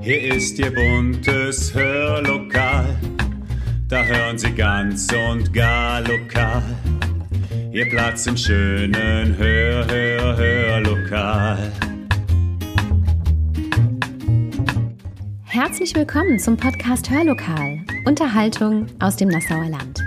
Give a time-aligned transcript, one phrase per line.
[0.00, 2.96] Hier ist Ihr buntes Hörlokal,
[3.88, 6.62] da hören Sie ganz und gar lokal.
[7.70, 11.72] Ihr Platz im schönen Hör, Hör, Hörlokal.
[15.44, 20.02] Herzlich willkommen zum Podcast Hörlokal, Unterhaltung aus dem Nassauer Land.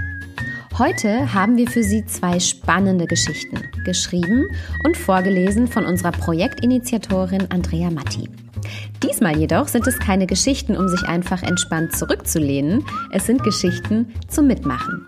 [0.78, 4.46] Heute haben wir für Sie zwei spannende Geschichten, geschrieben
[4.84, 8.30] und vorgelesen von unserer Projektinitiatorin Andrea Matti.
[9.04, 14.48] Diesmal jedoch sind es keine Geschichten, um sich einfach entspannt zurückzulehnen, es sind Geschichten zum
[14.48, 15.08] Mitmachen.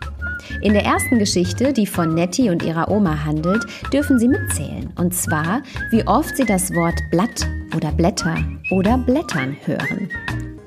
[0.61, 4.91] In der ersten Geschichte, die von Nettie und ihrer Oma handelt, dürfen Sie mitzählen.
[4.95, 5.61] Und zwar,
[5.91, 8.37] wie oft Sie das Wort Blatt oder Blätter
[8.71, 10.09] oder Blättern hören.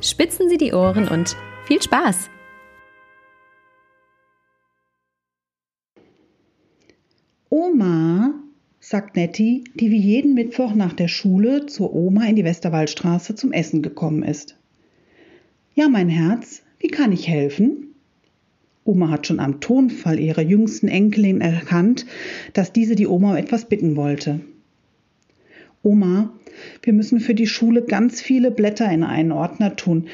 [0.00, 2.30] Spitzen Sie die Ohren und viel Spaß!
[7.50, 8.34] Oma,
[8.84, 13.50] sagt Nettie, die wie jeden Mittwoch nach der Schule zur Oma in die Westerwaldstraße zum
[13.50, 14.58] Essen gekommen ist.
[15.74, 17.94] Ja, mein Herz, wie kann ich helfen?
[18.84, 22.04] Oma hat schon am Tonfall ihrer jüngsten Enkelin erkannt,
[22.52, 24.40] dass diese die Oma um etwas bitten wollte.
[25.84, 26.30] Oma,
[26.82, 30.06] wir müssen für die Schule ganz viele Blätter in einen Ordner tun.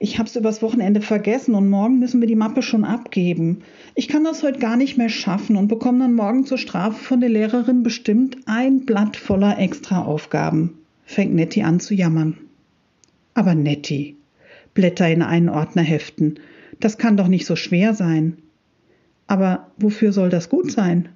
[0.00, 3.62] Ich hab's übers Wochenende vergessen und morgen müssen wir die Mappe schon abgeben.
[3.94, 7.20] Ich kann das heute gar nicht mehr schaffen und bekomme dann morgen zur Strafe von
[7.20, 10.74] der Lehrerin bestimmt ein Blatt voller Extraaufgaben.
[11.04, 12.36] Fängt Nettie an zu jammern.
[13.34, 14.16] Aber Nettie,
[14.74, 16.40] Blätter in einen Ordner heften,
[16.80, 18.38] das kann doch nicht so schwer sein.
[19.28, 21.10] Aber wofür soll das gut sein?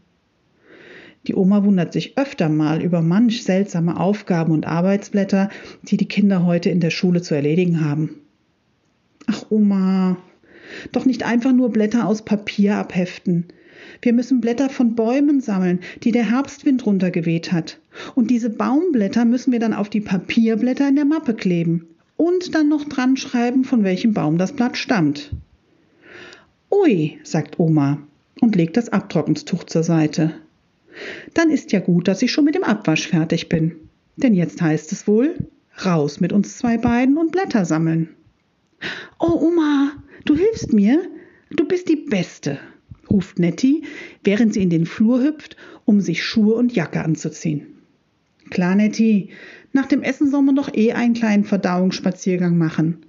[1.26, 5.50] Die Oma wundert sich öfter mal über manch seltsame Aufgaben und Arbeitsblätter,
[5.82, 8.20] die die Kinder heute in der Schule zu erledigen haben.
[9.26, 10.18] Ach Oma,
[10.92, 13.46] doch nicht einfach nur Blätter aus Papier abheften.
[14.02, 17.80] Wir müssen Blätter von Bäumen sammeln, die der Herbstwind runtergeweht hat.
[18.14, 21.86] Und diese Baumblätter müssen wir dann auf die Papierblätter in der Mappe kleben.
[22.16, 25.32] Und dann noch dran schreiben, von welchem Baum das Blatt stammt.
[26.70, 27.98] Ui, sagt Oma
[28.40, 30.34] und legt das Abtrocknstuch zur Seite.
[31.34, 33.76] Dann ist ja gut, dass ich schon mit dem Abwasch fertig bin.
[34.16, 35.34] Denn jetzt heißt es wohl,
[35.84, 38.08] raus mit uns zwei beiden und Blätter sammeln.
[39.18, 39.92] Oh, Oma,
[40.24, 41.02] du hilfst mir?
[41.50, 42.58] Du bist die Beste,
[43.10, 43.84] ruft Nettie,
[44.24, 47.66] während sie in den Flur hüpft, um sich Schuhe und Jacke anzuziehen.
[48.50, 49.30] Klar, Nettie,
[49.72, 53.06] nach dem Essen soll man doch eh einen kleinen Verdauungsspaziergang machen.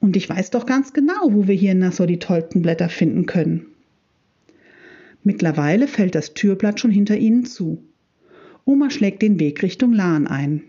[0.00, 3.26] Und ich weiß doch ganz genau, wo wir hier in Nassau die tollsten Blätter finden
[3.26, 3.66] können.
[5.26, 7.82] Mittlerweile fällt das Türblatt schon hinter ihnen zu.
[8.64, 10.62] Oma schlägt den Weg Richtung Lahn ein.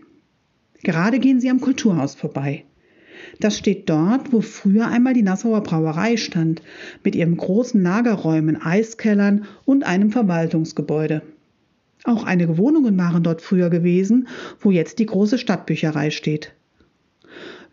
[0.82, 2.64] Gerade gehen sie am Kulturhaus vorbei.
[3.38, 6.60] Das steht dort, wo früher einmal die Nassauer Brauerei stand,
[7.04, 11.22] mit ihren großen Lagerräumen, Eiskellern und einem Verwaltungsgebäude.
[12.02, 14.26] Auch einige Wohnungen waren dort früher gewesen,
[14.58, 16.52] wo jetzt die große Stadtbücherei steht.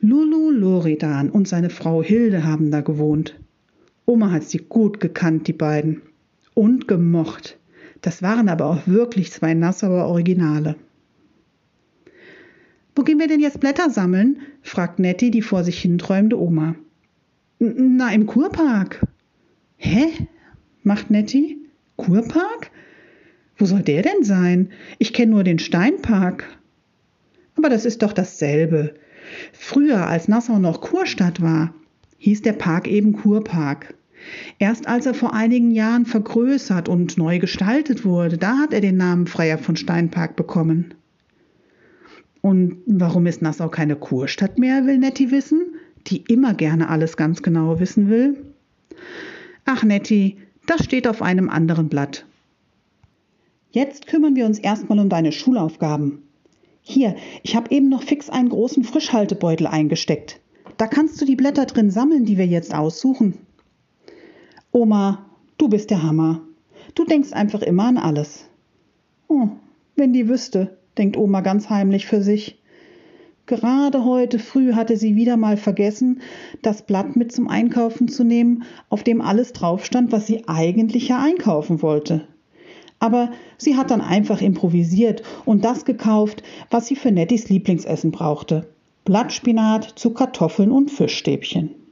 [0.01, 3.39] Lulu Loridan und seine Frau Hilde haben da gewohnt.
[4.05, 6.03] Oma hat sie gut gekannt, die beiden
[6.55, 7.59] und gemocht.
[8.01, 10.75] Das waren aber auch wirklich zwei Nassauer Originale.
[12.95, 14.39] Wo gehen wir denn jetzt Blätter sammeln?
[14.63, 16.75] fragt Nettie die vor sich hinträumende Oma.
[17.59, 19.05] Na, im Kurpark.
[19.77, 20.07] Hä?
[20.81, 21.57] macht Nettie.
[21.97, 22.71] Kurpark?
[23.57, 24.71] Wo soll der denn sein?
[24.97, 26.45] Ich kenne nur den Steinpark.
[27.55, 28.95] Aber das ist doch dasselbe.
[29.53, 31.73] Früher, als Nassau noch Kurstadt war,
[32.17, 33.95] hieß der Park eben Kurpark.
[34.59, 38.97] Erst als er vor einigen Jahren vergrößert und neu gestaltet wurde, da hat er den
[38.97, 40.93] Namen Freier von Steinpark bekommen.
[42.41, 45.61] Und warum ist Nassau keine Kurstadt mehr, will Nettie wissen,
[46.07, 48.37] die immer gerne alles ganz genau wissen will?
[49.65, 50.37] Ach, Nettie,
[50.67, 52.25] das steht auf einem anderen Blatt.
[53.71, 56.19] Jetzt kümmern wir uns erstmal um deine Schulaufgaben.
[56.81, 60.39] Hier, ich habe eben noch fix einen großen Frischhaltebeutel eingesteckt.
[60.77, 63.39] Da kannst du die Blätter drin sammeln, die wir jetzt aussuchen.
[64.75, 65.25] Oma,
[65.57, 66.41] du bist der Hammer.
[66.95, 68.49] Du denkst einfach immer an alles.
[69.29, 69.47] Oh,
[69.95, 72.61] wenn die wüsste, denkt Oma ganz heimlich für sich.
[73.45, 76.19] Gerade heute früh hatte sie wieder mal vergessen,
[76.61, 81.07] das Blatt mit zum Einkaufen zu nehmen, auf dem alles drauf stand, was sie eigentlich
[81.07, 82.27] ja einkaufen wollte.
[82.99, 88.67] Aber sie hat dann einfach improvisiert und das gekauft, was sie für Nettis Lieblingsessen brauchte.
[89.05, 91.84] Blattspinat zu Kartoffeln und Fischstäbchen.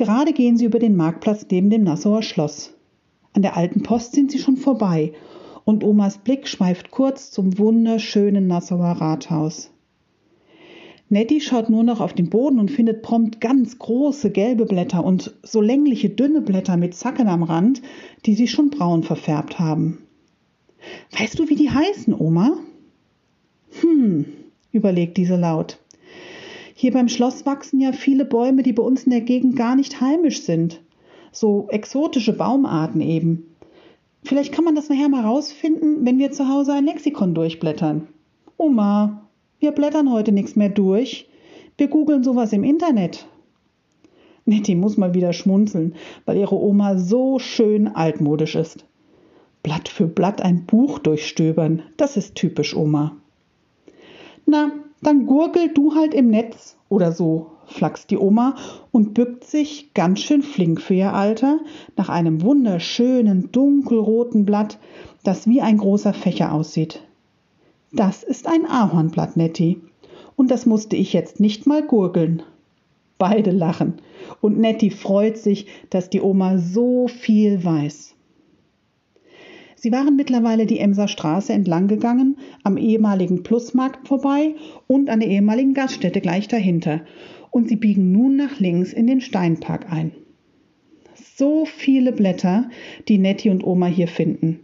[0.00, 2.72] Gerade gehen sie über den Marktplatz neben dem Nassauer Schloss.
[3.34, 5.12] An der alten Post sind sie schon vorbei
[5.66, 9.70] und Omas Blick schweift kurz zum wunderschönen Nassauer Rathaus.
[11.10, 15.34] Nettie schaut nur noch auf den Boden und findet prompt ganz große gelbe Blätter und
[15.42, 17.82] so längliche dünne Blätter mit Zacken am Rand,
[18.24, 19.98] die sich schon braun verfärbt haben.
[21.18, 22.56] Weißt du, wie die heißen, Oma?
[23.82, 24.24] Hm,
[24.72, 25.78] überlegt diese laut.
[26.80, 30.00] Hier beim Schloss wachsen ja viele Bäume, die bei uns in der Gegend gar nicht
[30.00, 30.80] heimisch sind.
[31.30, 33.54] So exotische Baumarten eben.
[34.22, 38.08] Vielleicht kann man das nachher mal rausfinden, wenn wir zu Hause ein Lexikon durchblättern.
[38.56, 39.28] Oma,
[39.58, 41.28] wir blättern heute nichts mehr durch.
[41.76, 43.26] Wir googeln sowas im Internet.
[44.46, 48.86] Nettie muss mal wieder schmunzeln, weil ihre Oma so schön altmodisch ist.
[49.62, 53.16] Blatt für Blatt ein Buch durchstöbern, das ist typisch Oma.
[54.46, 58.56] Na, dann gurgel du halt im Netz oder so, flaxt die Oma
[58.90, 61.60] und bückt sich ganz schön flink für ihr Alter
[61.96, 64.78] nach einem wunderschönen dunkelroten Blatt,
[65.24, 67.02] das wie ein großer Fächer aussieht.
[67.92, 69.80] Das ist ein Ahornblatt, Nettie.
[70.36, 72.42] Und das musste ich jetzt nicht mal gurgeln.
[73.18, 74.00] Beide lachen
[74.40, 78.14] und Nettie freut sich, dass die Oma so viel weiß.
[79.82, 84.54] Sie waren mittlerweile die Emser Straße entlang gegangen, am ehemaligen Plusmarkt vorbei
[84.86, 87.00] und an der ehemaligen Gaststätte gleich dahinter.
[87.50, 90.12] Und sie biegen nun nach links in den Steinpark ein.
[91.14, 92.68] So viele Blätter,
[93.08, 94.60] die Nettie und Oma hier finden.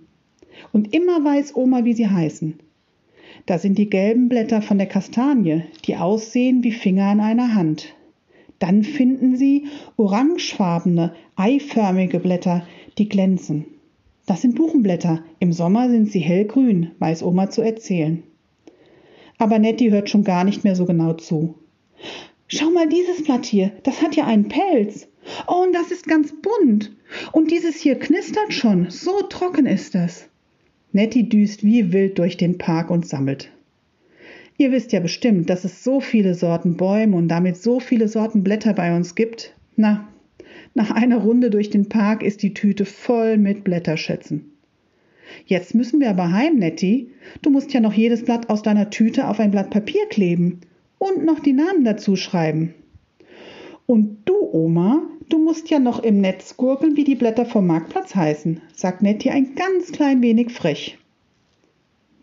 [0.74, 2.60] Und immer weiß Oma, wie sie heißen.
[3.46, 7.94] Da sind die gelben Blätter von der Kastanie, die aussehen wie Finger in einer Hand.
[8.58, 12.66] Dann finden Sie orangefarbene, eiförmige Blätter,
[12.98, 13.64] die glänzen.
[14.26, 15.22] Das sind Buchenblätter.
[15.38, 18.24] Im Sommer sind sie hellgrün, weiß Oma zu erzählen.
[19.38, 21.54] Aber Nettie hört schon gar nicht mehr so genau zu.
[22.48, 25.08] Schau mal dieses Blatt hier, das hat ja einen Pelz.
[25.46, 26.92] Oh, und das ist ganz bunt.
[27.32, 30.28] Und dieses hier knistert schon, so trocken ist es.
[30.92, 33.50] Nettie düst wie wild durch den Park und sammelt.
[34.58, 38.42] Ihr wisst ja bestimmt, dass es so viele Sorten Bäume und damit so viele Sorten
[38.42, 39.54] Blätter bei uns gibt.
[39.76, 40.08] Na,
[40.74, 44.52] nach einer Runde durch den Park ist die Tüte voll mit Blätterschätzen.
[45.46, 47.10] Jetzt müssen wir aber heim, Nettie.
[47.42, 50.60] Du musst ja noch jedes Blatt aus deiner Tüte auf ein Blatt Papier kleben
[50.98, 52.74] und noch die Namen dazu schreiben.
[53.86, 58.14] Und du, Oma, du musst ja noch im Netz gurgeln, wie die Blätter vom Marktplatz
[58.14, 60.98] heißen, sagt Nettie ein ganz klein wenig frech.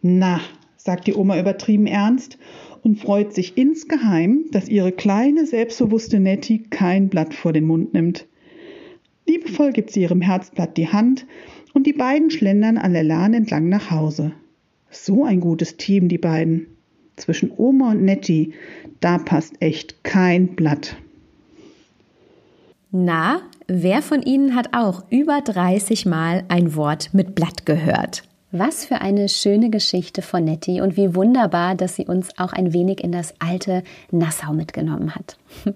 [0.01, 0.41] Na,
[0.83, 2.37] sagt die Oma übertrieben ernst
[2.81, 8.25] und freut sich insgeheim, dass ihre kleine, selbstbewusste Nettie kein Blatt vor den Mund nimmt.
[9.25, 11.25] Liebevoll gibt sie ihrem Herzblatt die Hand
[11.73, 14.33] und die beiden schlendern an der Lahn entlang nach Hause.
[14.89, 16.67] So ein gutes Team, die beiden.
[17.15, 18.53] Zwischen Oma und Nettie,
[18.99, 20.97] da passt echt kein Blatt.
[22.91, 28.23] Na, wer von Ihnen hat auch über 30 Mal ein Wort mit Blatt gehört?
[28.55, 32.71] Was für eine schöne Geschichte von Nettie und wie wunderbar, dass sie uns auch ein
[32.71, 35.37] wenig in das alte Nassau mitgenommen hat.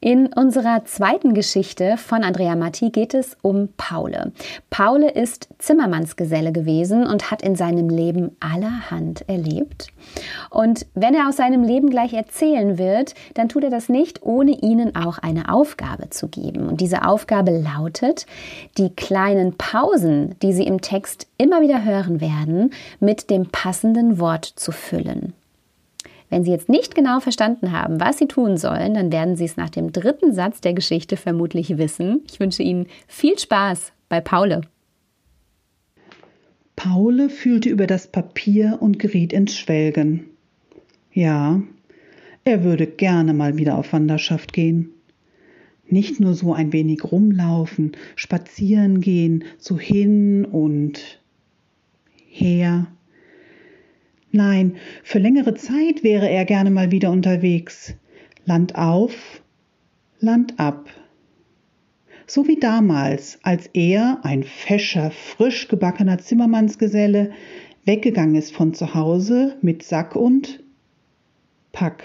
[0.00, 4.30] In unserer zweiten Geschichte von Andrea Matti geht es um Paule.
[4.70, 9.88] Paule ist Zimmermannsgeselle gewesen und hat in seinem Leben allerhand erlebt.
[10.50, 14.52] Und wenn er aus seinem Leben gleich erzählen wird, dann tut er das nicht, ohne
[14.52, 16.68] ihnen auch eine Aufgabe zu geben.
[16.68, 18.26] Und diese Aufgabe lautet,
[18.76, 24.44] die kleinen Pausen, die Sie im Text immer wieder hören werden, mit dem passenden Wort
[24.44, 25.34] zu füllen.
[26.30, 29.56] Wenn Sie jetzt nicht genau verstanden haben, was Sie tun sollen, dann werden Sie es
[29.56, 32.22] nach dem dritten Satz der Geschichte vermutlich wissen.
[32.30, 34.60] Ich wünsche Ihnen viel Spaß bei Paule.
[36.76, 40.26] Paule fühlte über das Papier und geriet ins Schwelgen.
[41.12, 41.60] Ja,
[42.44, 44.90] er würde gerne mal wieder auf Wanderschaft gehen.
[45.90, 51.20] Nicht nur so ein wenig rumlaufen, spazieren gehen, so hin und
[52.28, 52.86] her.
[54.30, 57.94] Nein, für längere Zeit wäre er gerne mal wieder unterwegs.
[58.44, 59.42] Land auf,
[60.20, 60.88] Land ab.
[62.26, 67.30] So wie damals, als er, ein fescher, frisch gebackener Zimmermannsgeselle,
[67.86, 70.62] weggegangen ist von zu Hause mit Sack und
[71.72, 72.04] Pack.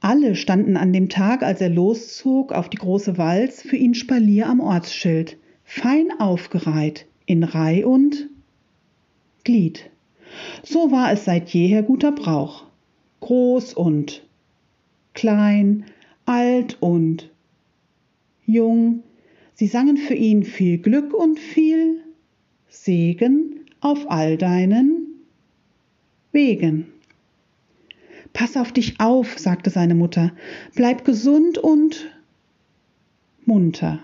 [0.00, 4.48] Alle standen an dem Tag, als er loszog, auf die große Walz für ihn Spalier
[4.48, 8.30] am Ortsschild, fein aufgereiht, in Reih und
[9.44, 9.91] Glied.
[10.62, 12.64] So war es seit jeher guter Brauch.
[13.20, 14.22] Groß und
[15.14, 15.84] klein,
[16.24, 17.30] alt und
[18.46, 19.02] jung,
[19.54, 22.00] sie sangen für ihn viel Glück und viel
[22.68, 25.06] Segen auf all deinen
[26.32, 26.86] Wegen.
[28.32, 30.32] Pass auf dich auf, sagte seine Mutter,
[30.74, 32.10] bleib gesund und
[33.44, 34.00] munter.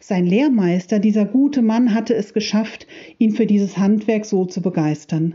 [0.00, 2.86] Sein Lehrmeister, dieser gute Mann, hatte es geschafft,
[3.18, 5.34] ihn für dieses Handwerk so zu begeistern.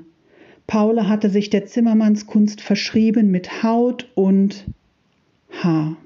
[0.67, 4.65] Paule hatte sich der Zimmermannskunst verschrieben mit Haut und
[5.51, 5.98] Haar.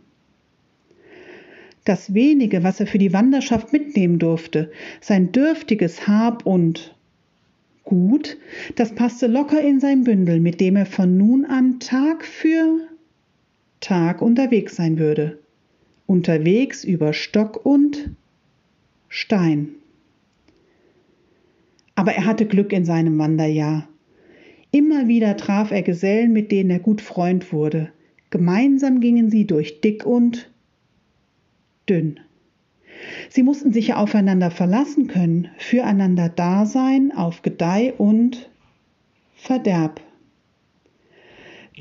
[1.86, 6.94] Das wenige, was er für die Wanderschaft mitnehmen durfte, sein dürftiges Hab und
[7.86, 8.38] Gut,
[8.76, 12.82] das passte locker in sein Bündel, mit dem er von nun an Tag für
[13.80, 15.40] Tag unterwegs sein würde.
[16.06, 18.10] Unterwegs über Stock und
[19.10, 19.70] Stein.
[21.96, 23.88] Aber er hatte Glück in seinem Wanderjahr.
[24.72, 27.92] Immer wieder traf er Gesellen, mit denen er gut Freund wurde.
[28.30, 30.52] Gemeinsam gingen sie durch dick und
[31.90, 32.20] dünn.
[33.30, 38.50] Sie mussten sich ja aufeinander verlassen können, füreinander da sein, auf Gedeih und
[39.36, 40.02] Verderb.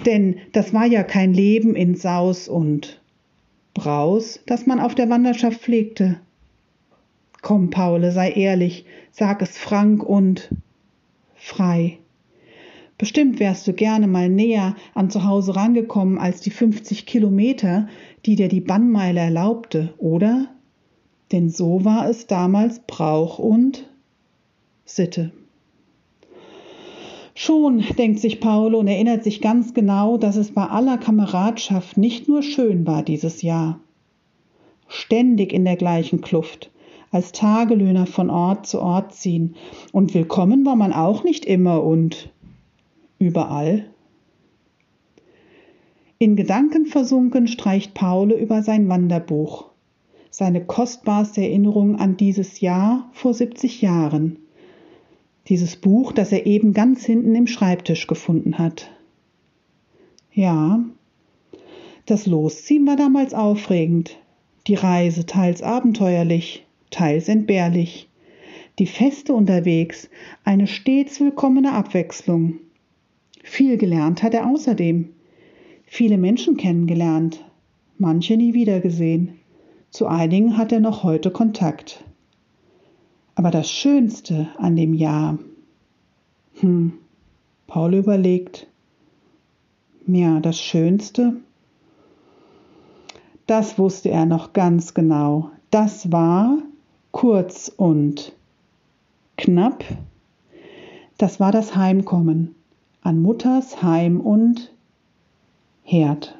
[0.04, 3.02] Denn das war ja kein Leben in Saus und
[3.74, 6.20] Braus, das man auf der Wanderschaft pflegte.
[7.46, 10.50] Komm, Paule, sei ehrlich, sag es frank und
[11.36, 11.98] frei.
[12.98, 17.86] Bestimmt wärst du gerne mal näher an zu Hause rangekommen als die 50 Kilometer,
[18.24, 20.48] die dir die Bannmeile erlaubte, oder?
[21.30, 23.88] Denn so war es damals Brauch und
[24.84, 25.30] Sitte.
[27.36, 32.26] Schon denkt sich Paulo und erinnert sich ganz genau, dass es bei aller Kameradschaft nicht
[32.26, 33.78] nur schön war dieses Jahr.
[34.88, 36.72] Ständig in der gleichen Kluft,
[37.10, 39.56] als Tagelöhner von Ort zu Ort ziehen.
[39.92, 42.30] Und willkommen war man auch nicht immer und
[43.18, 43.86] überall.
[46.18, 49.66] In Gedanken versunken streicht Paule über sein Wanderbuch,
[50.30, 54.38] seine kostbarste Erinnerung an dieses Jahr vor 70 Jahren
[55.48, 58.90] dieses Buch, das er eben ganz hinten im Schreibtisch gefunden hat.
[60.32, 60.84] Ja,
[62.04, 64.18] das Losziehen war damals aufregend,
[64.66, 68.08] die Reise teils abenteuerlich, teils entbehrlich,
[68.78, 70.08] die Feste unterwegs
[70.44, 72.60] eine stets willkommene Abwechslung.
[73.42, 75.08] Viel gelernt hat er außerdem,
[75.86, 77.44] viele Menschen kennengelernt,
[77.98, 79.38] manche nie wiedergesehen.
[79.90, 82.04] Zu einigen hat er noch heute Kontakt.
[83.34, 85.38] Aber das Schönste an dem Jahr,
[86.60, 86.94] hm,
[87.66, 88.66] Paul überlegt,
[90.06, 91.36] ja, das Schönste,
[93.46, 95.50] das wusste er noch ganz genau.
[95.70, 96.58] Das war
[97.16, 98.32] kurz und
[99.38, 99.84] knapp,
[101.16, 102.54] das war das Heimkommen
[103.00, 104.70] an Mutters Heim und
[105.82, 106.34] Herd.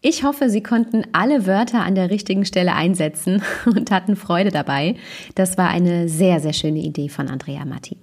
[0.00, 4.96] Ich hoffe, Sie konnten alle Wörter an der richtigen Stelle einsetzen und hatten Freude dabei.
[5.34, 7.98] Das war eine sehr, sehr schöne Idee von Andrea Matti.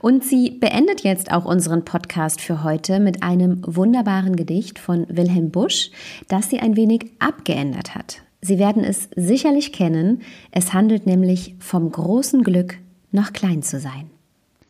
[0.00, 5.52] Und sie beendet jetzt auch unseren Podcast für heute mit einem wunderbaren Gedicht von Wilhelm
[5.52, 5.92] Busch,
[6.26, 8.22] das sie ein wenig abgeändert hat.
[8.40, 10.22] Sie werden es sicherlich kennen.
[10.50, 12.78] Es handelt nämlich vom großen Glück,
[13.10, 14.10] noch klein zu sein.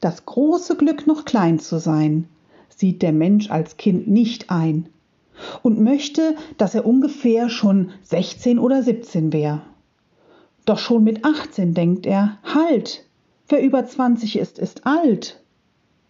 [0.00, 2.28] Das große Glück, noch klein zu sein,
[2.68, 4.88] sieht der Mensch als Kind nicht ein
[5.62, 9.62] und möchte, dass er ungefähr schon 16 oder 17 wäre.
[10.64, 13.04] Doch schon mit 18 denkt er, halt,
[13.48, 15.40] wer über 20 ist, ist alt.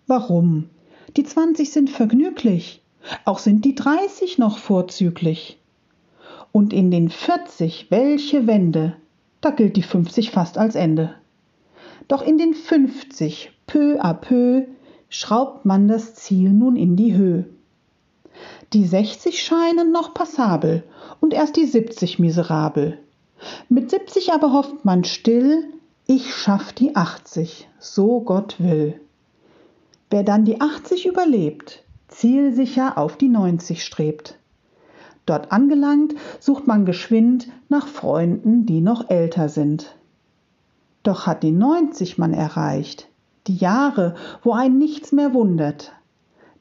[0.07, 0.69] Warum?
[1.17, 2.83] Die 20 sind vergnüglich,
[3.25, 5.58] auch sind die 30 noch vorzüglich.
[6.53, 8.97] Und in den 40, welche Wende,
[9.41, 11.15] da gilt die 50 fast als Ende.
[12.09, 14.67] Doch in den 50, peu à peu,
[15.09, 17.47] schraubt man das Ziel nun in die Höhe.
[18.73, 20.85] Die 60 scheinen noch passabel
[21.21, 22.99] und erst die 70 miserabel.
[23.69, 25.65] Mit 70 aber hofft man still,
[26.07, 29.01] ich schaff die 80, so Gott will.
[30.11, 34.38] Wer dann die 80 überlebt, zielsicher auf die 90 strebt.
[35.29, 39.97] Dort angelangt, sucht man geschwind nach Freunden, die noch älter sind.
[41.03, 43.09] Doch hat die 90 man erreicht,
[43.47, 45.93] die Jahre, wo ein nichts mehr wundert,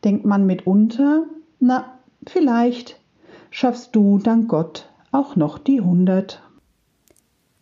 [0.04, 1.24] denkt man mitunter,
[1.60, 1.98] na,
[2.28, 3.00] Vielleicht
[3.52, 6.42] schaffst du, dank Gott, auch noch die 100.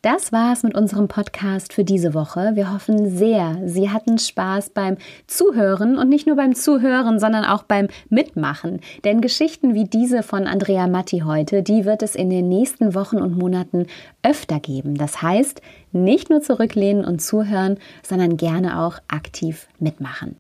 [0.06, 2.52] Das war's mit unserem Podcast für diese Woche.
[2.54, 7.64] Wir hoffen sehr, Sie hatten Spaß beim Zuhören und nicht nur beim Zuhören, sondern auch
[7.64, 8.82] beim Mitmachen.
[9.04, 13.18] Denn Geschichten wie diese von Andrea Matti heute, die wird es in den nächsten Wochen
[13.18, 13.88] und Monaten
[14.22, 14.94] öfter geben.
[14.94, 20.38] Das heißt, nicht nur zurücklehnen und zuhören, sondern gerne auch aktiv mitmachen.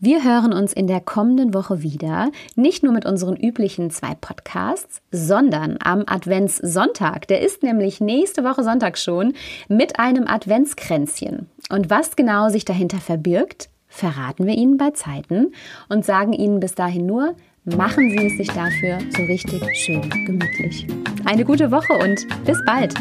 [0.00, 5.02] Wir hören uns in der kommenden Woche wieder, nicht nur mit unseren üblichen zwei Podcasts,
[5.10, 7.26] sondern am Adventssonntag.
[7.26, 9.34] Der ist nämlich nächste Woche Sonntag schon
[9.68, 11.48] mit einem Adventskränzchen.
[11.68, 15.50] Und was genau sich dahinter verbirgt, verraten wir Ihnen bei Zeiten
[15.88, 20.86] und sagen Ihnen bis dahin nur, machen Sie es sich dafür so richtig schön gemütlich.
[21.24, 22.94] Eine gute Woche und bis bald!